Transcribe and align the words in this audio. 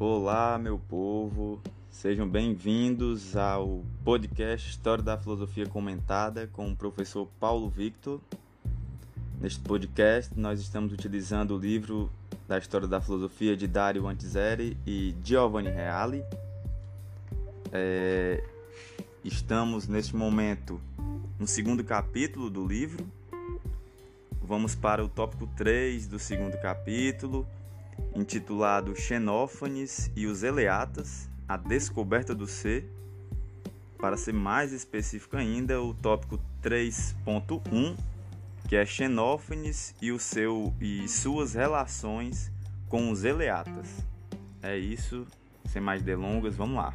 Olá, 0.00 0.56
meu 0.60 0.78
povo, 0.78 1.60
sejam 1.90 2.28
bem-vindos 2.28 3.36
ao 3.36 3.82
podcast 4.04 4.70
História 4.70 5.02
da 5.02 5.18
Filosofia 5.18 5.66
Comentada 5.66 6.46
com 6.46 6.70
o 6.70 6.76
professor 6.76 7.26
Paulo 7.40 7.68
Victor. 7.68 8.20
Neste 9.40 9.58
podcast, 9.58 10.38
nós 10.38 10.60
estamos 10.60 10.92
utilizando 10.92 11.56
o 11.56 11.58
livro 11.58 12.08
da 12.46 12.56
História 12.58 12.86
da 12.86 13.00
Filosofia 13.00 13.56
de 13.56 13.66
Dario 13.66 14.06
Antiseri 14.06 14.76
e 14.86 15.16
Giovanni 15.24 15.70
Reale. 15.70 16.22
É, 17.72 18.44
estamos 19.24 19.88
neste 19.88 20.14
momento 20.14 20.80
no 21.40 21.46
segundo 21.48 21.82
capítulo 21.82 22.48
do 22.48 22.64
livro. 22.64 23.04
Vamos 24.40 24.76
para 24.76 25.04
o 25.04 25.08
tópico 25.08 25.48
3 25.56 26.06
do 26.06 26.20
segundo 26.20 26.56
capítulo 26.60 27.44
intitulado 28.14 28.94
Xenófanes 28.96 30.10
e 30.16 30.26
os 30.26 30.42
Eleatas, 30.42 31.28
a 31.48 31.56
descoberta 31.56 32.34
do 32.34 32.46
ser. 32.46 32.90
Para 33.98 34.16
ser 34.16 34.32
mais 34.32 34.72
específico 34.72 35.36
ainda, 35.36 35.82
o 35.82 35.92
tópico 35.92 36.38
3.1, 36.62 37.96
que 38.68 38.76
é 38.76 38.84
Xenófanes 38.84 39.94
e, 40.00 40.12
o 40.12 40.18
seu, 40.18 40.74
e 40.80 41.08
suas 41.08 41.54
relações 41.54 42.50
com 42.88 43.10
os 43.10 43.24
Eleatas. 43.24 43.88
É 44.62 44.76
isso, 44.76 45.26
sem 45.66 45.80
mais 45.80 46.02
delongas, 46.02 46.56
vamos 46.56 46.76
lá. 46.76 46.94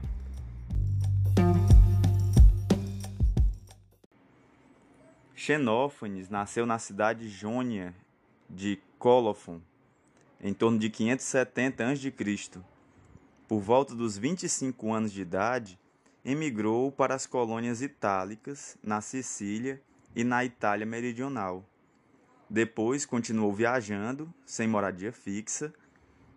Xenófanes 5.35 6.29
nasceu 6.29 6.65
na 6.65 6.79
cidade 6.79 7.27
jônia 7.27 7.93
de 8.49 8.79
Colofon, 8.97 9.59
em 10.43 10.53
torno 10.53 10.77
de 10.77 10.89
570 10.89 11.87
a.C. 11.87 12.13
Por 13.47 13.61
volta 13.61 13.95
dos 13.95 14.17
25 14.17 14.91
anos 14.91 15.13
de 15.13 15.21
idade, 15.21 15.79
emigrou 16.25 16.91
para 16.91 17.15
as 17.15 17.25
colônias 17.25 17.81
itálicas, 17.81 18.77
na 18.83 18.99
Sicília 18.99 19.81
e 20.13 20.21
na 20.25 20.43
Itália 20.43 20.85
meridional. 20.85 21.65
Depois 22.49 23.05
continuou 23.05 23.53
viajando, 23.53 24.31
sem 24.45 24.67
moradia 24.67 25.13
fixa, 25.13 25.73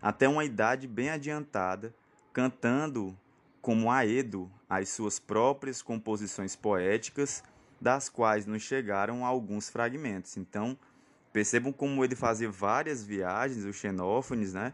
até 0.00 0.28
uma 0.28 0.44
idade 0.44 0.86
bem 0.86 1.10
adiantada, 1.10 1.92
cantando 2.32 3.18
como 3.60 3.90
aedo 3.90 4.48
as 4.70 4.88
suas 4.88 5.18
próprias 5.18 5.82
composições 5.82 6.54
poéticas, 6.54 7.42
das 7.80 8.08
quais 8.08 8.46
nos 8.46 8.62
chegaram 8.62 9.26
alguns 9.26 9.68
fragmentos. 9.68 10.36
Então, 10.36 10.78
Percebam 11.36 11.70
como 11.70 12.02
ele 12.02 12.16
fazia 12.16 12.50
várias 12.50 13.04
viagens, 13.04 13.66
o 13.66 13.70
Xenófanes, 13.70 14.54
né? 14.54 14.72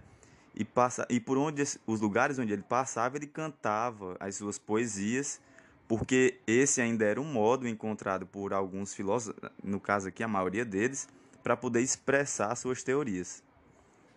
E, 0.54 0.64
passa, 0.64 1.04
e 1.10 1.18
por 1.18 1.36
onde 1.36 1.60
os 1.84 2.00
lugares 2.00 2.38
onde 2.38 2.52
ele 2.52 2.62
passava, 2.62 3.16
ele 3.16 3.26
cantava 3.26 4.16
as 4.20 4.36
suas 4.36 4.60
poesias, 4.60 5.40
porque 5.88 6.38
esse 6.46 6.80
ainda 6.80 7.04
era 7.04 7.20
um 7.20 7.24
modo 7.24 7.66
encontrado 7.66 8.24
por 8.28 8.52
alguns 8.52 8.94
filósofos, 8.94 9.42
no 9.60 9.80
caso 9.80 10.06
aqui 10.06 10.22
a 10.22 10.28
maioria 10.28 10.64
deles, 10.64 11.08
para 11.42 11.56
poder 11.56 11.80
expressar 11.80 12.54
suas 12.54 12.80
teorias. 12.84 13.42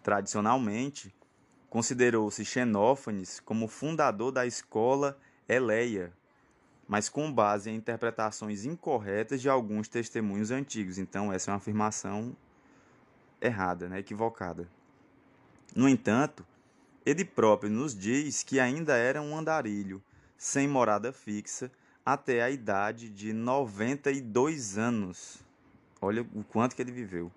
Tradicionalmente, 0.04 1.16
considerou-se 1.68 2.46
Xenófanes 2.46 3.40
como 3.40 3.68
fundador 3.68 4.32
da 4.32 4.46
escola 4.46 5.18
Eleia, 5.50 6.14
mas 6.88 7.10
com 7.10 7.32
base 7.32 7.70
em 7.70 7.76
interpretações 7.76 8.66
incorretas 8.66 9.42
de 9.42 9.50
alguns 9.50 9.88
testemunhos 9.88 10.52
antigos. 10.52 10.98
Então, 10.98 11.32
essa 11.32 11.50
é 11.50 11.54
uma 11.54 11.58
afirmação 11.58 12.36
errada, 13.42 13.88
né? 13.90 14.00
equivocada. 14.00 14.68
No 15.76 15.90
entanto, 15.90 16.46
ele 17.06 17.26
próprio 17.26 17.70
nos 17.70 17.96
diz 17.96 18.44
que 18.44 18.60
ainda 18.60 18.96
era 18.96 19.22
um 19.22 19.38
andarilho, 19.38 20.02
sem 20.38 20.68
morada 20.68 21.12
fixa, 21.12 21.72
até 22.06 22.44
a 22.44 22.50
idade 22.50 23.10
de 23.10 23.34
92 23.34 24.78
anos. 24.78 25.44
Olha 26.00 26.22
o 26.34 26.44
quanto 26.44 26.76
que 26.76 26.82
ele 26.82 26.92
viveu. 26.92 27.32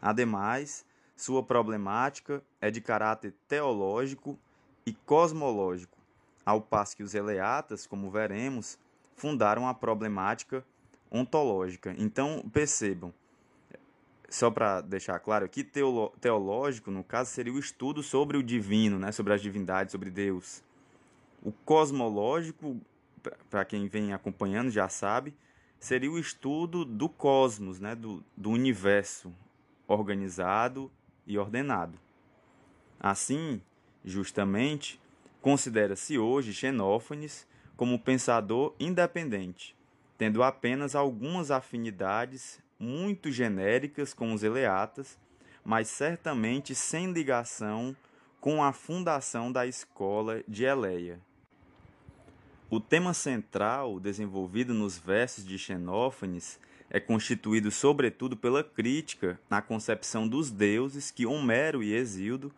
Ademais, 0.00 0.84
sua 1.16 1.42
problemática 1.42 2.42
é 2.60 2.70
de 2.70 2.80
caráter 2.80 3.34
teológico 3.48 4.38
e 4.86 4.92
cosmológico, 4.92 5.98
ao 6.44 6.60
passo 6.60 6.96
que 6.96 7.02
os 7.02 7.14
eleatas, 7.14 7.86
como 7.86 8.10
veremos, 8.10 8.78
fundaram 9.16 9.66
a 9.66 9.74
problemática 9.74 10.64
ontológica. 11.10 11.94
Então, 11.98 12.44
percebam, 12.52 13.12
só 14.28 14.50
para 14.50 14.80
deixar 14.80 15.18
claro 15.18 15.44
aqui, 15.44 15.64
teológico, 16.20 16.90
no 16.90 17.02
caso, 17.02 17.30
seria 17.30 17.52
o 17.52 17.58
estudo 17.58 18.02
sobre 18.02 18.36
o 18.36 18.42
divino, 18.42 18.98
né, 18.98 19.10
sobre 19.12 19.32
as 19.32 19.40
divindades, 19.40 19.92
sobre 19.92 20.10
Deus. 20.10 20.62
O 21.42 21.52
cosmológico, 21.52 22.80
para 23.48 23.64
quem 23.64 23.88
vem 23.88 24.12
acompanhando 24.12 24.70
já 24.70 24.88
sabe, 24.88 25.34
seria 25.78 26.10
o 26.10 26.18
estudo 26.18 26.84
do 26.84 27.08
cosmos, 27.08 27.80
né, 27.80 27.94
do, 27.94 28.22
do 28.36 28.50
universo 28.50 29.32
organizado 29.86 30.90
e 31.26 31.38
ordenado. 31.38 31.98
Assim, 32.98 33.62
justamente, 34.04 35.00
considera-se 35.40 36.18
hoje 36.18 36.52
Xenófanes 36.52 37.46
como 37.76 37.98
pensador 37.98 38.74
independente, 38.80 39.76
tendo 40.16 40.42
apenas 40.42 40.94
algumas 40.94 41.50
afinidades 41.50 42.60
muito 42.78 43.30
genéricas 43.30 44.14
com 44.14 44.32
os 44.32 44.42
eleatas, 44.42 45.18
mas 45.64 45.88
certamente 45.88 46.74
sem 46.74 47.12
ligação 47.12 47.94
com 48.40 48.62
a 48.62 48.72
fundação 48.72 49.50
da 49.50 49.66
escola 49.66 50.42
de 50.46 50.64
Eleia. 50.64 51.20
O 52.70 52.80
tema 52.80 53.14
central 53.14 54.00
desenvolvido 54.00 54.74
nos 54.74 54.98
versos 54.98 55.44
de 55.44 55.58
Xenófanes 55.58 56.58
é 56.90 57.00
constituído 57.00 57.70
sobretudo 57.70 58.36
pela 58.36 58.62
crítica 58.62 59.40
na 59.50 59.60
concepção 59.60 60.26
dos 60.26 60.50
deuses 60.50 61.10
que 61.10 61.26
Homero 61.26 61.82
e 61.82 61.92
Exildo 61.92 62.52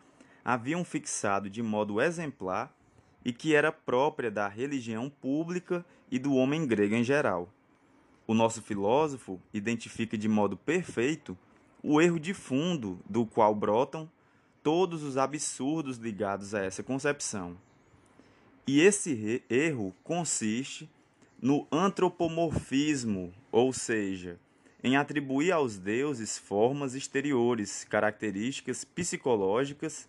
haviam 0.45 0.85
fixado 0.85 1.51
de 1.51 1.63
modo 1.63 2.01
exemplar 2.01 2.75
e 3.25 3.33
que 3.33 3.55
era 3.55 3.73
própria 3.73 4.31
da 4.31 4.49
religião 4.49 5.11
pública 5.11 5.85
e 6.11 6.19
do 6.19 6.35
homem 6.35 6.67
grego 6.67 6.95
em 6.95 7.05
geral. 7.05 7.49
O 8.27 8.35
nosso 8.35 8.63
filósofo 8.63 9.41
identifica 9.53 10.17
de 10.17 10.29
modo 10.29 10.57
perfeito 10.57 11.37
o 11.83 12.01
erro 12.01 12.19
de 12.19 12.35
fundo 12.35 13.01
do 13.09 13.25
qual 13.25 13.55
brotam 13.55 14.11
todos 14.63 15.03
os 15.03 15.17
absurdos 15.17 15.97
ligados 15.97 16.55
a 16.55 16.63
essa 16.63 16.83
concepção. 16.83 17.57
E 18.67 18.81
esse 18.81 19.43
erro 19.49 19.95
consiste 20.05 20.91
no 21.41 21.67
antropomorfismo, 21.73 23.33
ou 23.51 23.73
seja, 23.73 24.39
em 24.83 24.97
atribuir 24.97 25.53
aos 25.53 25.79
deuses 25.79 26.37
formas 26.37 26.95
exteriores, 26.95 27.85
características 27.85 28.85
psicológicas 28.85 30.09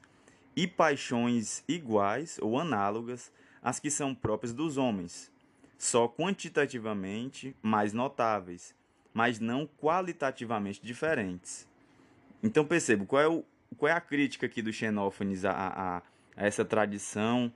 e 0.59 0.67
paixões 0.67 1.63
iguais 1.69 2.37
ou 2.41 2.59
análogas 2.59 3.31
às 3.63 3.79
que 3.79 3.89
são 3.89 4.13
próprias 4.13 4.51
dos 4.51 4.75
homens, 4.75 5.31
só 5.77 6.05
quantitativamente 6.05 7.55
mais 7.61 7.93
notáveis, 7.93 8.75
mas 9.13 9.39
não 9.39 9.65
qualitativamente 9.65 10.81
diferentes. 10.83 11.65
Então 12.43 12.65
percebo 12.65 13.05
qual 13.05 13.21
é, 13.21 13.27
o, 13.29 13.45
qual 13.77 13.89
é 13.89 13.93
a 13.93 14.01
crítica 14.01 14.47
aqui 14.47 14.61
do 14.61 14.73
Xenófanes 14.73 15.45
a, 15.45 15.51
a, 15.51 15.97
a 16.35 16.45
essa 16.45 16.65
tradição 16.65 17.49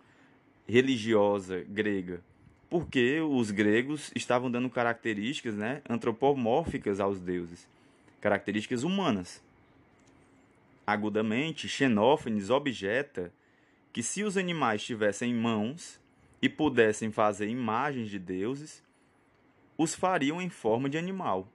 religiosa 0.65 1.61
grega. 1.67 2.23
Porque 2.69 3.19
os 3.19 3.51
gregos 3.51 4.11
estavam 4.15 4.49
dando 4.49 4.69
características 4.69 5.55
né, 5.55 5.81
antropomórficas 5.89 7.01
aos 7.01 7.19
deuses, 7.19 7.67
características 8.21 8.83
humanas. 8.83 9.43
Agudamente, 10.85 11.67
Xenófanes 11.67 12.49
objeta 12.49 13.33
que 13.93 14.03
se 14.03 14.23
os 14.23 14.37
animais 14.37 14.83
tivessem 14.83 15.33
mãos 15.33 16.01
e 16.41 16.49
pudessem 16.49 17.11
fazer 17.11 17.47
imagens 17.47 18.09
de 18.09 18.19
deuses, 18.19 18.83
os 19.77 19.95
fariam 19.95 20.41
em 20.41 20.49
forma 20.49 20.89
de 20.89 20.97
animal. 20.97 21.47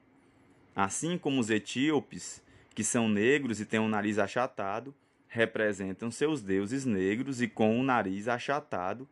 Assim 0.74 1.18
como 1.18 1.40
os 1.40 1.50
etíopes, 1.50 2.42
que 2.74 2.84
são 2.84 3.08
negros 3.08 3.60
e 3.60 3.66
têm 3.66 3.80
um 3.80 3.88
nariz 3.88 4.18
achatado, 4.18 4.94
representam 5.26 6.10
seus 6.10 6.40
deuses 6.40 6.84
negros 6.84 7.42
e 7.42 7.48
com 7.48 7.78
o 7.78 7.82
nariz 7.82 8.28
achatado, 8.28 9.06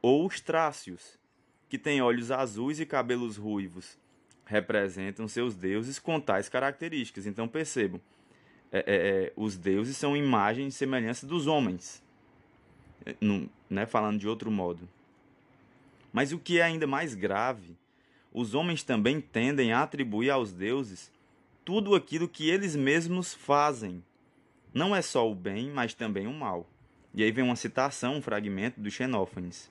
ou 0.00 0.26
os 0.26 0.40
trácios, 0.40 1.18
que 1.68 1.76
têm 1.76 2.00
olhos 2.00 2.30
azuis 2.30 2.80
e 2.80 2.86
cabelos 2.86 3.36
ruivos, 3.36 3.98
representam 4.44 5.28
seus 5.28 5.54
deuses 5.54 5.98
com 5.98 6.20
tais 6.20 6.48
características. 6.48 7.26
Então 7.26 7.46
percebam, 7.46 8.00
é, 8.72 8.78
é, 8.78 8.84
é, 8.86 9.32
os 9.36 9.56
deuses 9.58 9.96
são 9.96 10.16
imagem 10.16 10.66
e 10.66 10.72
semelhança 10.72 11.26
dos 11.26 11.46
homens, 11.46 12.02
é, 13.04 13.14
no, 13.20 13.48
né, 13.68 13.84
falando 13.84 14.18
de 14.18 14.26
outro 14.26 14.50
modo. 14.50 14.88
Mas 16.10 16.32
o 16.32 16.38
que 16.38 16.58
é 16.58 16.62
ainda 16.62 16.86
mais 16.86 17.14
grave, 17.14 17.76
os 18.32 18.54
homens 18.54 18.82
também 18.82 19.20
tendem 19.20 19.72
a 19.72 19.82
atribuir 19.82 20.30
aos 20.30 20.52
deuses 20.52 21.12
tudo 21.64 21.94
aquilo 21.94 22.28
que 22.28 22.48
eles 22.48 22.74
mesmos 22.74 23.34
fazem. 23.34 24.02
Não 24.72 24.96
é 24.96 25.02
só 25.02 25.30
o 25.30 25.34
bem, 25.34 25.70
mas 25.70 25.92
também 25.92 26.26
o 26.26 26.32
mal. 26.32 26.66
E 27.14 27.22
aí 27.22 27.30
vem 27.30 27.44
uma 27.44 27.56
citação, 27.56 28.16
um 28.16 28.22
fragmento 28.22 28.80
do 28.80 28.90
Xenófanes. 28.90 29.70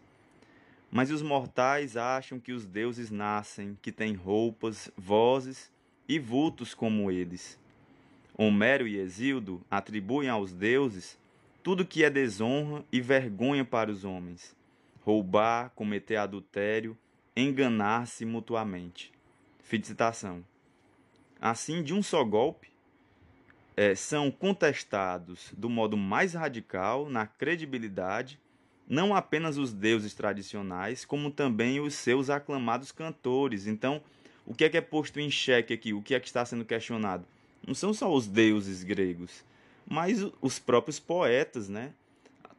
Mas 0.92 1.10
os 1.10 1.22
mortais 1.22 1.98
acham 1.98 2.40
que 2.40 2.52
os 2.52 2.66
deuses 2.66 3.10
nascem, 3.10 3.78
que 3.82 3.92
têm 3.92 4.14
roupas, 4.14 4.92
vozes 4.96 5.72
e 6.08 6.20
vultos 6.20 6.74
como 6.74 7.10
eles. 7.10 7.58
Homero 8.44 8.88
e 8.88 8.98
Exildo 8.98 9.62
atribuem 9.70 10.28
aos 10.28 10.52
deuses 10.52 11.16
tudo 11.62 11.86
que 11.86 12.04
é 12.04 12.10
desonra 12.10 12.84
e 12.92 13.00
vergonha 13.00 13.64
para 13.64 13.92
os 13.92 14.04
homens: 14.04 14.56
roubar, 15.02 15.70
cometer 15.76 16.16
adultério, 16.16 16.98
enganar-se 17.38 18.26
mutuamente. 18.26 19.12
Fim 19.60 19.80
de 19.80 19.86
citação. 19.86 20.44
Assim, 21.40 21.84
de 21.84 21.94
um 21.94 22.02
só 22.02 22.24
golpe, 22.24 22.70
é, 23.78 23.94
são 23.94 24.32
contestados 24.32 25.54
do 25.56 25.70
modo 25.70 25.96
mais 25.96 26.34
radical 26.34 27.08
na 27.08 27.28
credibilidade 27.28 28.40
não 28.90 29.16
apenas 29.16 29.60
os 29.60 29.72
deuses 29.72 30.16
tradicionais, 30.16 31.06
como 31.06 31.30
também 31.30 31.80
os 31.80 31.94
seus 31.94 32.28
aclamados 32.32 32.92
cantores. 32.92 33.68
Então, 33.68 34.02
o 34.48 34.56
que 34.56 34.64
é 34.64 34.70
que 34.70 34.78
é 34.78 34.82
posto 34.82 35.20
em 35.20 35.30
xeque 35.30 35.74
aqui? 35.76 35.94
O 35.94 36.02
que 36.02 36.16
é 36.16 36.20
que 36.20 36.26
está 36.26 36.44
sendo 36.44 36.66
questionado? 36.66 37.24
Não 37.66 37.74
são 37.74 37.94
só 37.94 38.12
os 38.12 38.28
deuses 38.28 38.84
gregos, 38.84 39.44
mas 39.88 40.20
os 40.42 40.60
próprios 40.60 41.00
poetas, 41.00 41.70
né? 41.70 41.94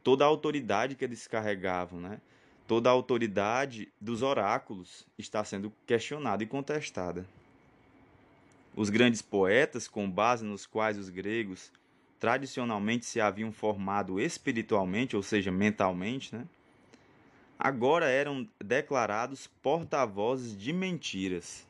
Toda 0.03 0.23
a 0.23 0.27
autoridade 0.27 0.95
que 0.95 1.03
eles 1.03 1.27
carregavam, 1.27 1.99
né? 1.99 2.19
Toda 2.67 2.89
a 2.89 2.93
autoridade 2.93 3.91
dos 3.99 4.21
oráculos 4.21 5.05
está 5.17 5.43
sendo 5.43 5.71
questionada 5.85 6.43
e 6.43 6.47
contestada. 6.47 7.25
Os 8.75 8.89
grandes 8.89 9.21
poetas, 9.21 9.87
com 9.87 10.09
base 10.09 10.43
nos 10.45 10.65
quais 10.65 10.97
os 10.97 11.09
gregos 11.09 11.71
tradicionalmente 12.19 13.05
se 13.05 13.19
haviam 13.19 13.51
formado 13.51 14.19
espiritualmente, 14.19 15.15
ou 15.15 15.21
seja, 15.21 15.51
mentalmente, 15.51 16.33
né? 16.33 16.47
agora 17.59 18.09
eram 18.09 18.47
declarados 18.63 19.47
porta-vozes 19.61 20.57
de 20.57 20.73
mentiras. 20.73 21.67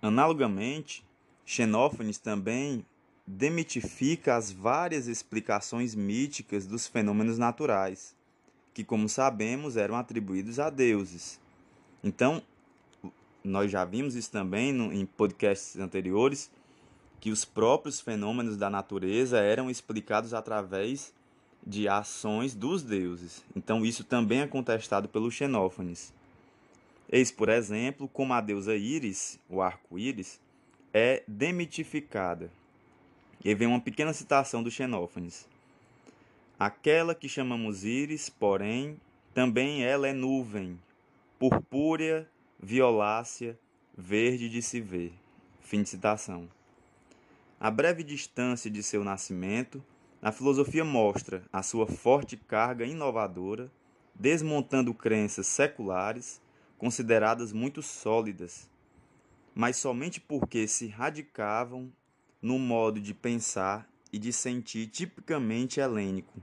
Analogamente, 0.00 1.04
Xenófanes 1.44 2.18
também 2.18 2.84
demitifica 3.26 4.36
as 4.36 4.50
várias 4.50 5.06
explicações 5.06 5.94
míticas 5.94 6.66
dos 6.66 6.86
fenômenos 6.86 7.38
naturais, 7.38 8.14
que, 8.74 8.82
como 8.82 9.08
sabemos, 9.08 9.76
eram 9.76 9.96
atribuídos 9.96 10.58
a 10.58 10.70
deuses. 10.70 11.40
Então, 12.02 12.42
nós 13.44 13.70
já 13.70 13.84
vimos 13.84 14.14
isso 14.14 14.30
também 14.30 14.72
no, 14.72 14.92
em 14.92 15.04
podcasts 15.04 15.78
anteriores, 15.78 16.50
que 17.20 17.30
os 17.30 17.44
próprios 17.44 18.00
fenômenos 18.00 18.56
da 18.56 18.68
natureza 18.68 19.38
eram 19.38 19.70
explicados 19.70 20.34
através 20.34 21.12
de 21.64 21.88
ações 21.88 22.54
dos 22.54 22.82
deuses. 22.82 23.44
Então 23.54 23.84
isso 23.84 24.02
também 24.02 24.40
é 24.40 24.46
contestado 24.46 25.08
pelo 25.08 25.30
Xenófanes. 25.30 26.12
Eis, 27.08 27.30
por 27.30 27.48
exemplo, 27.48 28.08
como 28.08 28.32
a 28.32 28.40
deusa 28.40 28.74
Íris, 28.74 29.38
o 29.48 29.60
arco-íris, 29.60 30.40
é 30.92 31.22
demitificada. 31.26 32.50
E 33.44 33.48
aí 33.48 33.54
vem 33.54 33.68
uma 33.68 33.80
pequena 33.80 34.12
citação 34.12 34.62
do 34.62 34.70
Xenófanes. 34.70 35.48
Aquela 36.58 37.14
que 37.14 37.28
chamamos 37.28 37.84
Íris, 37.84 38.28
porém, 38.28 39.00
também 39.34 39.82
ela 39.84 40.06
é 40.06 40.12
nuvem, 40.12 40.78
purpúrea, 41.38 42.28
violácea, 42.62 43.58
verde 43.96 44.48
de 44.48 44.62
se 44.62 44.80
ver. 44.80 45.12
Fim 45.60 45.82
de 45.82 45.88
citação. 45.88 46.48
A 47.58 47.70
breve 47.70 48.02
distância 48.02 48.70
de 48.70 48.82
seu 48.82 49.02
nascimento, 49.02 49.82
a 50.20 50.30
filosofia 50.30 50.84
mostra 50.84 51.42
a 51.52 51.62
sua 51.62 51.86
forte 51.86 52.36
carga 52.36 52.84
inovadora, 52.84 53.70
desmontando 54.14 54.92
crenças 54.92 55.46
seculares 55.46 56.40
consideradas 56.78 57.52
muito 57.52 57.82
sólidas, 57.82 58.68
mas 59.54 59.76
somente 59.76 60.20
porque 60.20 60.66
se 60.66 60.86
radicavam 60.86 61.92
no 62.40 62.58
modo 62.58 63.00
de 63.00 63.14
pensar 63.14 63.88
e 64.12 64.18
de 64.18 64.32
sentir 64.32 64.86
tipicamente 64.88 65.80
helênico. 65.80 66.40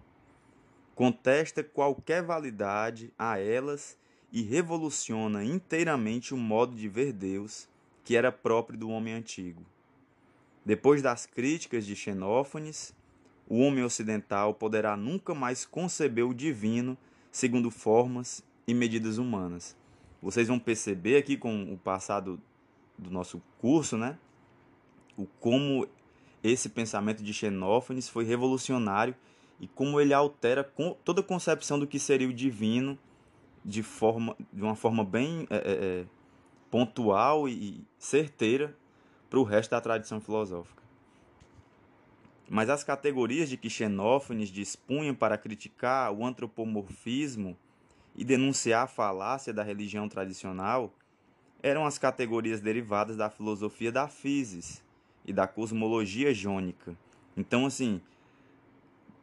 Contesta 0.96 1.64
qualquer 1.64 2.24
validade 2.24 3.14
a 3.18 3.40
elas 3.40 3.98
e 4.32 4.42
revoluciona 4.42 5.44
inteiramente 5.44 6.34
o 6.34 6.38
modo 6.38 6.76
de 6.76 6.88
ver 6.88 7.14
Deus 7.14 7.68
que 8.04 8.16
era 8.16 8.32
próprio 8.32 8.78
do 8.78 8.90
homem 8.90 9.14
antigo. 9.14 9.64
Depois 10.66 11.02
das 11.02 11.26
críticas 11.26 11.86
de 11.86 11.96
Xenófanes, 11.96 12.94
o 13.48 13.60
homem 13.60 13.84
ocidental 13.84 14.54
poderá 14.54 14.96
nunca 14.96 15.34
mais 15.34 15.66
conceber 15.66 16.26
o 16.26 16.34
divino 16.34 16.98
segundo 17.32 17.72
formas 17.72 18.44
e 18.68 18.74
medidas 18.74 19.18
humanas. 19.18 19.76
Vocês 20.22 20.48
vão 20.48 20.60
perceber 20.60 21.18
aqui 21.18 21.38
com 21.38 21.72
o 21.74 21.78
passado 21.78 22.42
do 23.00 23.10
nosso 23.10 23.42
curso, 23.60 23.98
né? 23.98 24.18
O 25.18 25.26
como 25.26 25.88
esse 26.44 26.70
pensamento 26.70 27.24
de 27.24 27.34
Xenófanes 27.34 28.08
foi 28.08 28.26
revolucionário 28.26 29.16
e 29.60 29.68
como 29.68 30.00
ele 30.00 30.14
altera 30.14 30.64
toda 31.04 31.22
a 31.22 31.24
concepção 31.24 31.78
do 31.80 31.88
que 31.88 32.00
seria 32.00 32.28
o 32.28 32.34
divino 32.34 32.98
de 33.64 33.84
forma 33.84 34.36
de 34.54 34.62
uma 34.62 34.76
forma 34.76 35.04
bem 35.04 35.46
é, 35.50 35.58
é, 35.58 36.06
pontual 36.72 37.48
e 37.50 37.84
certeira 37.98 38.76
para 39.30 39.40
o 39.40 39.44
resto 39.44 39.72
da 39.72 39.82
tradição 39.82 40.22
filosófica. 40.22 40.82
Mas 42.50 42.70
as 42.70 42.84
categorias 42.84 43.48
de 43.48 43.58
que 43.58 43.70
Xenófanes 43.70 44.50
dispunha 44.50 45.14
para 45.14 45.38
criticar 45.38 46.12
o 46.12 46.26
antropomorfismo 46.26 47.56
e 48.16 48.24
denunciar 48.24 48.86
a 48.86 48.88
falácia 48.88 49.54
da 49.54 49.62
religião 49.62 50.10
tradicional 50.10 50.92
eram 51.62 51.86
as 51.86 51.98
categorias 51.98 52.62
derivadas 52.62 53.18
da 53.18 53.30
filosofia 53.30 53.92
da 53.92 54.08
physis 54.08 54.84
e 55.26 55.34
da 55.34 55.48
cosmologia 55.48 56.34
jônica. 56.34 56.98
Então, 57.36 57.66
assim, 57.66 58.02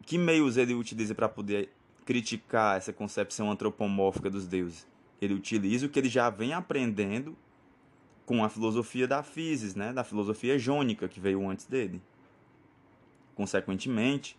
que 0.04 0.18
meios 0.18 0.56
ele 0.56 0.74
utiliza 0.74 1.14
para 1.14 1.28
poder 1.28 1.70
criticar 2.04 2.76
essa 2.76 2.92
concepção 2.92 3.50
antropomórfica 3.50 4.30
dos 4.30 4.46
deuses? 4.46 4.86
Ele 5.20 5.34
utiliza 5.34 5.86
o 5.86 5.88
que 5.88 5.98
ele 5.98 6.08
já 6.08 6.30
vem 6.30 6.52
aprendendo 6.52 7.36
com 8.24 8.44
a 8.44 8.48
filosofia 8.48 9.06
da 9.06 9.22
physis, 9.22 9.74
né, 9.74 9.92
da 9.92 10.04
filosofia 10.04 10.58
jônica 10.58 11.08
que 11.08 11.20
veio 11.20 11.48
antes 11.48 11.66
dele. 11.66 12.02
Consequentemente, 13.34 14.36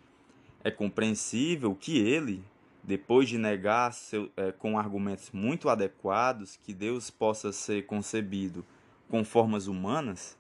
é 0.63 0.69
compreensível 0.69 1.73
que 1.73 1.97
ele, 1.97 2.43
depois 2.87 3.29
de 3.29 3.37
negar 3.37 3.93
seu, 3.93 4.31
é, 4.35 4.51
com 4.51 4.79
argumentos 4.79 5.29
muito 5.31 5.69
adequados 5.69 6.57
que 6.63 6.73
Deus 6.73 7.11
possa 7.11 7.51
ser 7.51 7.85
concebido 7.85 8.65
com 9.07 9.23
formas 9.23 9.67
humanas, 9.67 10.35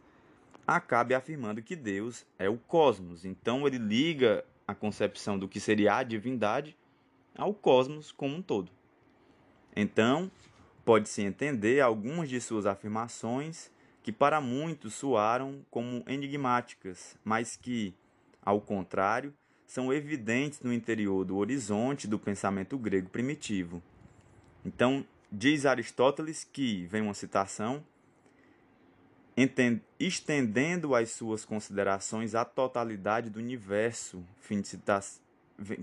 acabe 0.65 1.13
afirmando 1.13 1.61
que 1.61 1.75
Deus 1.75 2.25
é 2.39 2.49
o 2.49 2.57
cosmos. 2.57 3.23
Então 3.23 3.67
ele 3.67 3.77
liga 3.77 4.43
a 4.67 4.73
concepção 4.73 5.37
do 5.37 5.47
que 5.47 5.59
seria 5.59 5.97
a 5.97 6.03
divindade 6.03 6.75
ao 7.37 7.53
cosmos 7.53 8.11
como 8.11 8.35
um 8.35 8.41
todo. 8.41 8.71
Então, 9.75 10.31
Pode-se 10.87 11.21
entender 11.21 11.81
algumas 11.81 12.29
de 12.29 12.39
suas 12.39 12.65
afirmações 12.65 13.69
que 14.01 14.09
para 14.09 14.39
muitos 14.39 14.93
soaram 14.93 15.59
como 15.69 16.01
enigmáticas, 16.07 17.17
mas 17.25 17.57
que, 17.57 17.93
ao 18.41 18.61
contrário, 18.61 19.33
são 19.67 19.93
evidentes 19.93 20.61
no 20.61 20.73
interior 20.73 21.25
do 21.25 21.35
horizonte 21.37 22.07
do 22.07 22.17
pensamento 22.17 22.77
grego 22.77 23.09
primitivo. 23.09 23.83
Então, 24.65 25.05
diz 25.31 25.65
Aristóteles 25.65 26.43
que, 26.45 26.85
vem 26.87 27.01
uma 27.01 27.13
citação, 27.13 27.83
estendendo 29.99 30.95
as 30.95 31.11
suas 31.11 31.45
considerações 31.45 32.33
à 32.33 32.43
totalidade 32.43 33.29
do 33.29 33.37
universo, 33.37 34.23
fim 34.39 34.61
de 34.61 34.69
citar, 34.69 35.03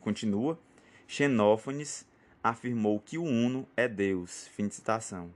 continua, 0.00 0.58
Xenófanes 1.06 2.06
afirmou 2.42 2.98
que 2.98 3.18
o 3.18 3.22
Uno 3.22 3.68
é 3.76 3.86
Deus. 3.86 4.48
Fim 4.48 4.66
de 4.66 4.74
citação. 4.74 5.30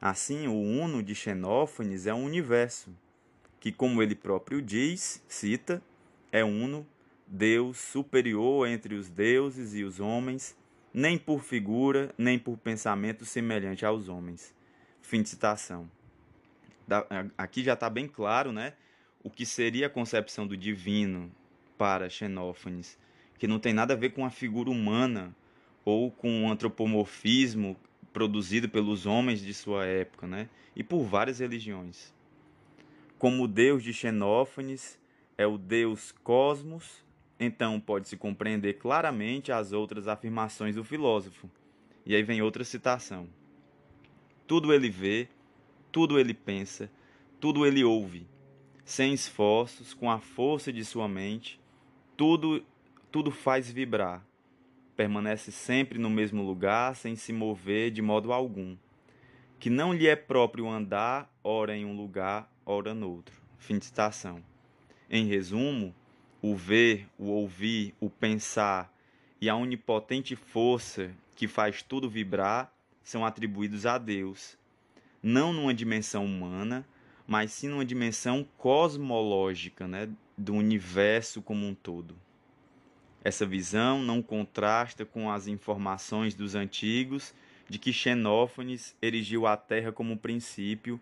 Assim, 0.00 0.46
o 0.46 0.54
Uno 0.54 1.02
de 1.02 1.14
Xenófanes 1.14 2.06
é 2.06 2.12
um 2.12 2.24
universo, 2.24 2.90
que, 3.58 3.72
como 3.72 4.02
ele 4.02 4.14
próprio 4.14 4.60
diz, 4.60 5.22
cita, 5.26 5.82
é 6.30 6.44
uno, 6.44 6.86
Deus 7.26 7.78
superior 7.78 8.68
entre 8.68 8.94
os 8.94 9.10
deuses 9.10 9.74
e 9.74 9.82
os 9.82 10.00
homens, 10.00 10.56
nem 10.92 11.18
por 11.18 11.42
figura, 11.42 12.14
nem 12.16 12.38
por 12.38 12.56
pensamento 12.56 13.24
semelhante 13.24 13.84
aos 13.84 14.08
homens. 14.08 14.54
Fim 15.02 15.22
de 15.22 15.28
citação. 15.28 15.90
Aqui 17.36 17.62
já 17.62 17.74
está 17.74 17.90
bem 17.90 18.06
claro 18.06 18.52
né, 18.52 18.74
o 19.22 19.28
que 19.30 19.44
seria 19.44 19.88
a 19.88 19.90
concepção 19.90 20.46
do 20.46 20.56
divino 20.56 21.30
para 21.76 22.08
Xenófanes, 22.08 22.98
que 23.38 23.46
não 23.46 23.58
tem 23.58 23.74
nada 23.74 23.94
a 23.94 23.96
ver 23.96 24.10
com 24.10 24.24
a 24.24 24.30
figura 24.30 24.70
humana 24.70 25.34
ou 25.84 26.10
com 26.10 26.44
o 26.44 26.50
antropomorfismo 26.50 27.76
produzido 28.12 28.68
pelos 28.68 29.04
homens 29.04 29.40
de 29.40 29.52
sua 29.52 29.84
época, 29.84 30.26
né? 30.26 30.48
e 30.76 30.84
por 30.84 31.02
várias 31.04 31.38
religiões. 31.38 32.14
Como 33.18 33.44
o 33.44 33.48
deus 33.48 33.82
de 33.82 33.94
Xenófanes 33.94 34.98
é 35.38 35.46
o 35.46 35.56
deus 35.56 36.12
Cosmos, 36.22 37.02
então 37.38 37.78
pode-se 37.78 38.16
compreender 38.16 38.74
claramente 38.74 39.52
as 39.52 39.72
outras 39.72 40.08
afirmações 40.08 40.74
do 40.74 40.84
filósofo. 40.84 41.50
E 42.04 42.14
aí 42.14 42.22
vem 42.22 42.40
outra 42.40 42.64
citação. 42.64 43.28
Tudo 44.46 44.72
ele 44.72 44.88
vê, 44.88 45.28
tudo 45.90 46.18
ele 46.18 46.32
pensa, 46.32 46.90
tudo 47.40 47.66
ele 47.66 47.84
ouve. 47.84 48.26
Sem 48.84 49.12
esforços, 49.12 49.92
com 49.92 50.10
a 50.10 50.20
força 50.20 50.72
de 50.72 50.84
sua 50.84 51.08
mente, 51.08 51.60
tudo 52.16 52.64
tudo 53.10 53.30
faz 53.30 53.70
vibrar. 53.70 54.24
Permanece 54.94 55.50
sempre 55.50 55.98
no 55.98 56.10
mesmo 56.10 56.42
lugar, 56.42 56.94
sem 56.94 57.16
se 57.16 57.32
mover 57.32 57.90
de 57.90 58.02
modo 58.02 58.32
algum. 58.32 58.76
Que 59.58 59.70
não 59.70 59.92
lhe 59.92 60.06
é 60.06 60.14
próprio 60.14 60.68
andar, 60.68 61.34
ora 61.42 61.76
em 61.76 61.84
um 61.84 61.96
lugar, 61.96 62.50
ora 62.64 62.94
noutro. 62.94 63.34
Fim 63.58 63.78
de 63.78 63.86
citação. 63.86 64.42
Em 65.08 65.26
resumo, 65.26 65.94
o 66.42 66.54
ver, 66.54 67.08
o 67.18 67.26
ouvir, 67.26 67.94
o 68.00 68.10
pensar 68.10 68.92
e 69.40 69.48
a 69.48 69.56
onipotente 69.56 70.36
força 70.36 71.10
que 71.34 71.46
faz 71.46 71.82
tudo 71.82 72.08
vibrar 72.08 72.72
são 73.02 73.24
atribuídos 73.24 73.86
a 73.86 73.98
Deus, 73.98 74.56
não 75.22 75.52
numa 75.52 75.74
dimensão 75.74 76.24
humana, 76.24 76.86
mas 77.26 77.52
sim 77.52 77.68
numa 77.68 77.84
dimensão 77.84 78.46
cosmológica, 78.56 79.86
né, 79.86 80.08
do 80.36 80.54
universo 80.54 81.42
como 81.42 81.66
um 81.66 81.74
todo. 81.74 82.16
Essa 83.24 83.44
visão 83.44 84.00
não 84.02 84.22
contrasta 84.22 85.04
com 85.04 85.30
as 85.30 85.46
informações 85.48 86.34
dos 86.34 86.54
antigos 86.54 87.34
de 87.68 87.78
que 87.78 87.92
Xenófanes 87.92 88.94
erigiu 89.02 89.46
a 89.46 89.56
Terra 89.56 89.90
como 89.90 90.16
princípio, 90.16 91.00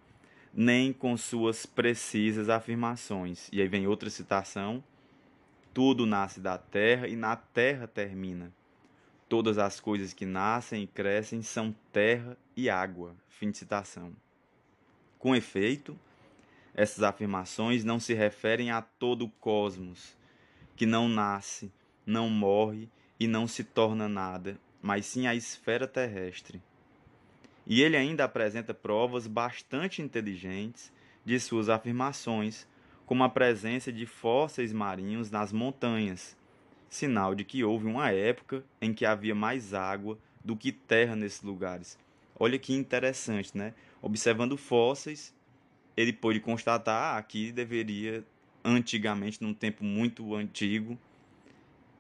nem 0.53 0.93
com 0.93 1.17
suas 1.17 1.67
precisas 1.67 2.49
afirmações. 2.49 3.49
E 3.53 3.61
aí 3.61 3.69
vem 3.69 3.87
outra 3.87 4.09
citação: 4.09 4.83
tudo 5.75 6.07
nasce 6.07 6.40
da 6.40 6.57
terra 6.57 7.09
e 7.09 7.16
na 7.16 7.35
terra 7.35 7.88
termina. 7.88 8.52
Todas 9.28 9.59
as 9.59 9.81
coisas 9.81 10.12
que 10.12 10.25
nascem 10.25 10.85
e 10.85 10.87
crescem 10.87 11.43
são 11.43 11.75
terra 11.93 12.37
e 12.57 12.71
água. 12.71 13.16
Fim 13.28 13.50
de 13.50 13.59
citação. 13.59 14.14
Com 15.19 15.35
efeito, 15.35 15.99
essas 16.73 17.02
afirmações 17.02 17.83
não 17.83 17.99
se 17.99 18.14
referem 18.14 18.71
a 18.71 18.81
todo 18.81 19.25
o 19.25 19.31
cosmos, 19.40 20.16
que 20.76 20.87
não 20.87 21.09
nasce, 21.09 21.73
não 22.07 22.31
morre 22.31 22.88
e 23.19 23.26
não 23.26 23.49
se 23.49 23.64
torna 23.64 24.09
nada, 24.09 24.57
mas 24.81 25.07
sim 25.07 25.26
à 25.26 25.35
esfera 25.35 25.88
terrestre. 25.88 26.62
E 27.66 27.83
ele 27.83 27.97
ainda 27.97 28.25
apresenta 28.25 28.75
provas 28.75 29.26
bastante 29.26 30.02
inteligentes 30.02 30.93
de 31.25 31.40
suas 31.40 31.69
afirmações, 31.69 32.66
como 33.06 33.25
a 33.25 33.28
presença 33.28 33.92
de 33.92 34.06
fósseis 34.06 34.73
marinhos 34.73 35.30
nas 35.30 35.52
montanhas, 35.52 36.37
sinal 36.88 37.34
de 37.34 37.44
que 37.44 37.64
houve 37.64 37.87
uma 37.87 38.11
época 38.11 38.64
em 38.80 38.92
que 38.92 39.04
havia 39.04 39.34
mais 39.34 39.75
água 39.75 40.18
do 40.44 40.56
que 40.56 40.73
terra 40.73 41.16
nesses 41.16 41.42
lugares. 41.42 41.99
Olha 42.38 42.58
que 42.58 42.75
interessante, 42.75 43.56
né? 43.56 43.75
Observando 44.02 44.56
fósseis, 44.56 45.34
ele 45.96 46.12
pôde 46.12 46.40
constatar 46.40 47.23
que 47.26 47.52
deveria, 47.52 48.25
antigamente, 48.64 49.42
num 49.42 49.54
tempo 49.54 49.84
muito 49.84 50.34
antigo, 50.34 50.99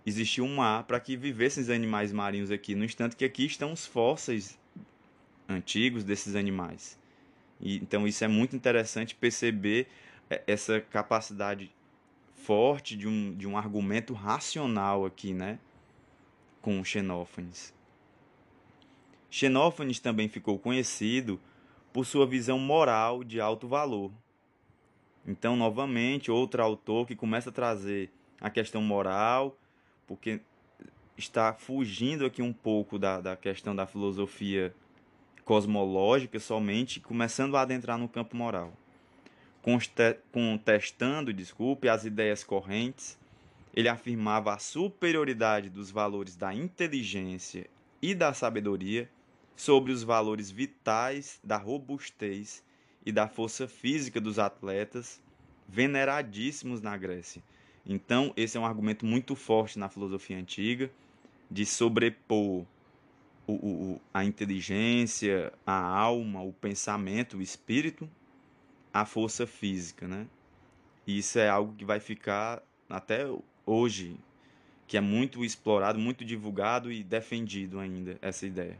existir 0.04 0.42
um 0.42 0.56
mar 0.56 0.84
para 0.84 1.00
que 1.00 1.16
vivessem 1.16 1.62
os 1.62 1.70
animais 1.70 2.12
marinhos 2.12 2.50
aqui. 2.50 2.74
No 2.74 2.84
instante 2.84 3.16
que 3.16 3.24
aqui 3.24 3.46
estão 3.46 3.72
os 3.72 3.86
fósseis 3.86 4.58
antigos 5.48 6.04
desses 6.04 6.34
animais. 6.34 6.98
E, 7.60 7.76
então 7.76 8.06
isso 8.06 8.24
é 8.24 8.28
muito 8.28 8.56
interessante 8.56 9.14
perceber 9.14 9.86
essa 10.28 10.80
capacidade 10.80 11.70
forte 12.34 12.96
de 12.96 13.08
um, 13.08 13.34
de 13.34 13.46
um 13.46 13.56
argumento 13.56 14.12
racional 14.12 15.04
aqui, 15.04 15.32
né? 15.32 15.58
Com 16.60 16.82
Xenófanes. 16.84 17.74
Xenófanes 19.30 19.98
também 19.98 20.28
ficou 20.28 20.58
conhecido 20.58 21.40
por 21.92 22.04
sua 22.04 22.26
visão 22.26 22.58
moral 22.58 23.24
de 23.24 23.40
alto 23.40 23.66
valor. 23.66 24.10
Então, 25.26 25.56
novamente, 25.56 26.30
outro 26.30 26.62
autor 26.62 27.06
que 27.06 27.16
começa 27.16 27.50
a 27.50 27.52
trazer 27.52 28.10
a 28.40 28.50
questão 28.50 28.82
moral, 28.82 29.56
porque 30.06 30.40
está 31.16 31.54
fugindo 31.54 32.26
aqui 32.26 32.42
um 32.42 32.52
pouco 32.52 32.98
da, 32.98 33.20
da 33.20 33.36
questão 33.36 33.74
da 33.74 33.86
filosofia 33.86 34.74
cosmológica 35.44 36.38
somente, 36.38 37.00
começando 37.00 37.56
a 37.56 37.62
adentrar 37.62 37.98
no 37.98 38.08
campo 38.08 38.36
moral 38.36 38.72
contestando, 40.30 41.32
desculpe, 41.32 41.88
as 41.88 42.04
ideias 42.04 42.44
correntes, 42.44 43.18
ele 43.74 43.88
afirmava 43.88 44.52
a 44.52 44.58
superioridade 44.58 45.70
dos 45.70 45.90
valores 45.90 46.36
da 46.36 46.52
inteligência 46.52 47.66
e 48.02 48.14
da 48.14 48.34
sabedoria 48.34 49.08
sobre 49.56 49.90
os 49.90 50.02
valores 50.02 50.50
vitais 50.50 51.40
da 51.42 51.56
robustez 51.56 52.62
e 53.06 53.10
da 53.10 53.26
força 53.26 53.66
física 53.66 54.20
dos 54.20 54.38
atletas 54.38 55.20
veneradíssimos 55.66 56.82
na 56.82 56.96
Grécia. 56.96 57.42
Então, 57.86 58.32
esse 58.36 58.56
é 58.58 58.60
um 58.60 58.66
argumento 58.66 59.06
muito 59.06 59.34
forte 59.34 59.78
na 59.78 59.88
filosofia 59.88 60.36
antiga 60.36 60.90
de 61.50 61.64
sobrepor 61.64 62.66
o, 63.46 63.52
o, 63.52 64.00
a 64.12 64.24
inteligência, 64.24 65.52
a 65.66 65.74
alma, 65.74 66.42
o 66.42 66.52
pensamento, 66.52 67.38
o 67.38 67.42
espírito 67.42 68.08
a 68.94 69.04
força 69.04 69.44
física, 69.44 70.06
né? 70.06 70.28
E 71.04 71.18
isso 71.18 71.36
é 71.40 71.48
algo 71.48 71.74
que 71.74 71.84
vai 71.84 71.98
ficar 71.98 72.62
até 72.88 73.26
hoje, 73.66 74.16
que 74.86 74.96
é 74.96 75.00
muito 75.00 75.44
explorado, 75.44 75.98
muito 75.98 76.24
divulgado 76.24 76.92
e 76.92 77.02
defendido 77.02 77.80
ainda 77.80 78.16
essa 78.22 78.46
ideia. 78.46 78.78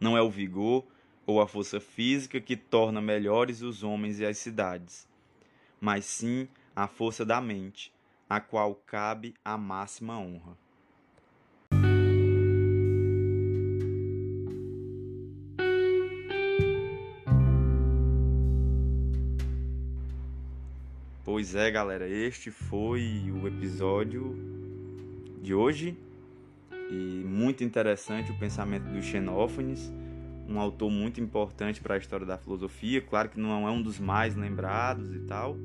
Não 0.00 0.16
é 0.16 0.20
o 0.20 0.28
vigor 0.28 0.84
ou 1.24 1.40
a 1.40 1.46
força 1.46 1.78
física 1.78 2.40
que 2.40 2.56
torna 2.56 3.00
melhores 3.00 3.62
os 3.62 3.84
homens 3.84 4.18
e 4.18 4.26
as 4.26 4.36
cidades, 4.38 5.08
mas 5.80 6.04
sim 6.04 6.48
a 6.74 6.88
força 6.88 7.24
da 7.24 7.40
mente, 7.40 7.94
a 8.28 8.40
qual 8.40 8.74
cabe 8.74 9.32
a 9.44 9.56
máxima 9.56 10.18
honra. 10.18 10.58
Pois 21.42 21.56
é, 21.56 21.72
galera, 21.72 22.08
este 22.08 22.52
foi 22.52 23.32
o 23.32 23.48
episódio 23.48 24.32
de 25.42 25.52
hoje 25.52 25.98
e 26.88 27.24
muito 27.26 27.64
interessante 27.64 28.30
o 28.30 28.38
pensamento 28.38 28.84
do 28.84 29.02
Xenófanes, 29.02 29.92
um 30.48 30.60
autor 30.60 30.88
muito 30.88 31.20
importante 31.20 31.80
para 31.80 31.96
a 31.96 31.98
história 31.98 32.24
da 32.24 32.38
filosofia. 32.38 33.02
Claro 33.02 33.28
que 33.28 33.40
não 33.40 33.66
é 33.66 33.70
um 33.72 33.82
dos 33.82 33.98
mais 33.98 34.36
lembrados 34.36 35.12
e 35.16 35.18
tal, 35.26 35.56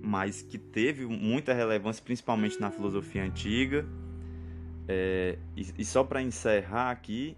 mas 0.00 0.42
que 0.42 0.58
teve 0.58 1.04
muita 1.06 1.52
relevância, 1.52 2.00
principalmente 2.00 2.60
na 2.60 2.70
filosofia 2.70 3.24
antiga. 3.24 3.84
É, 4.86 5.36
e, 5.56 5.66
e 5.76 5.84
só 5.84 6.04
para 6.04 6.22
encerrar 6.22 6.92
aqui, 6.92 7.36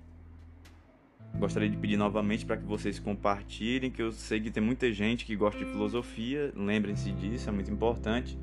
Gostaria 1.38 1.68
de 1.68 1.76
pedir 1.76 1.96
novamente 1.96 2.46
para 2.46 2.56
que 2.56 2.64
vocês 2.64 2.98
compartilhem, 2.98 3.90
que 3.90 4.00
eu 4.00 4.10
sei 4.10 4.40
que 4.40 4.50
tem 4.50 4.62
muita 4.62 4.90
gente 4.90 5.24
que 5.24 5.36
gosta 5.36 5.62
de 5.62 5.70
filosofia, 5.70 6.52
lembrem-se 6.56 7.12
disso, 7.12 7.48
é 7.48 7.52
muito 7.52 7.70
importante. 7.70 8.38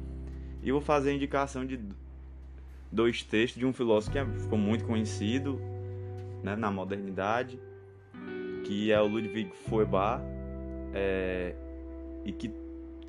E 0.62 0.72
vou 0.72 0.80
fazer 0.80 1.10
a 1.10 1.14
indicação 1.14 1.66
de 1.66 1.80
dois 2.92 3.24
textos 3.24 3.60
de 3.60 3.66
um 3.66 3.74
filósofo 3.74 4.12
que 4.12 4.20
é, 4.20 4.26
ficou 4.26 4.58
muito 4.58 4.86
conhecido 4.86 5.60
né, 6.44 6.56
na 6.56 6.70
modernidade, 6.70 7.60
que 8.64 8.92
é 8.92 9.02
o 9.02 9.08
Ludwig 9.08 9.52
Feuerbach, 9.68 10.24
é, 10.94 11.56
e 12.24 12.32
que 12.32 12.52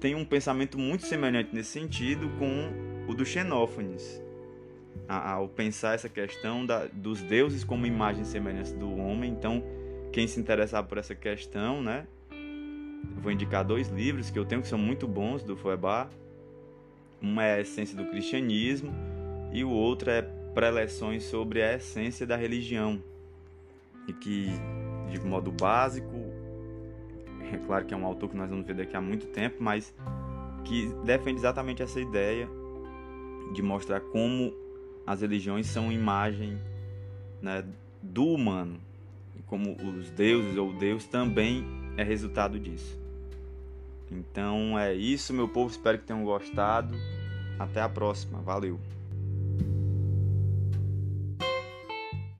tem 0.00 0.14
um 0.14 0.25
pensamento 0.25 0.79
muito 0.79 1.05
semelhante 1.05 1.55
nesse 1.55 1.71
sentido 1.71 2.31
com 2.38 2.73
o 3.07 3.14
do 3.14 3.25
Xenófanes, 3.25 4.23
ao 5.08 5.48
pensar 5.48 5.94
essa 5.94 6.08
questão 6.08 6.64
da, 6.64 6.86
dos 6.86 7.22
deuses 7.22 7.64
como 7.64 7.86
imagem 7.86 8.22
e 8.22 8.26
semelhança 8.26 8.74
do 8.76 8.96
homem. 8.96 9.30
Então, 9.30 9.62
quem 10.12 10.26
se 10.26 10.40
interessar 10.40 10.84
por 10.84 10.98
essa 10.98 11.14
questão, 11.14 11.82
né? 11.82 12.06
Vou 13.16 13.30
indicar 13.30 13.64
dois 13.64 13.88
livros 13.88 14.30
que 14.30 14.38
eu 14.38 14.44
tenho 14.44 14.62
que 14.62 14.68
são 14.68 14.78
muito 14.78 15.06
bons 15.06 15.42
do 15.42 15.56
Feuerbach. 15.56 16.10
Um 17.22 17.40
é 17.40 17.54
a 17.54 17.60
essência 17.60 17.96
do 17.96 18.06
cristianismo 18.06 18.92
e 19.52 19.64
o 19.64 19.70
outro 19.70 20.10
é 20.10 20.22
preleções 20.54 21.24
sobre 21.24 21.62
a 21.62 21.74
essência 21.74 22.26
da 22.26 22.36
religião. 22.36 23.02
E 24.06 24.12
que, 24.12 24.48
de 25.10 25.20
modo 25.20 25.50
básico, 25.50 26.14
é 27.52 27.56
claro 27.58 27.84
que 27.84 27.94
é 27.94 27.96
um 27.96 28.04
autor 28.04 28.30
que 28.30 28.36
nós 28.36 28.50
vamos 28.50 28.66
ver 28.66 28.74
daqui 28.74 28.96
a 28.96 29.00
muito 29.00 29.26
tempo, 29.26 29.56
mas 29.60 29.94
que 30.64 30.92
defende 31.04 31.38
exatamente 31.38 31.82
essa 31.82 32.00
ideia 32.00 32.48
de 33.52 33.62
mostrar 33.62 34.00
como 34.00 34.52
as 35.06 35.20
religiões 35.20 35.66
são 35.66 35.92
imagem 35.92 36.58
né, 37.40 37.64
do 38.02 38.26
humano, 38.26 38.80
como 39.46 39.76
os 39.76 40.11
deuses 40.11 40.56
ou 40.56 40.73
Deus 40.73 41.06
também 41.06 41.64
é 41.96 42.02
resultado 42.02 42.58
disso. 42.58 42.99
Então 44.11 44.78
é 44.78 44.94
isso, 44.94 45.32
meu 45.32 45.49
povo. 45.49 45.70
Espero 45.70 45.99
que 45.99 46.04
tenham 46.04 46.25
gostado. 46.25 46.96
Até 47.58 47.80
a 47.80 47.88
próxima. 47.88 48.40
Valeu! 48.40 48.78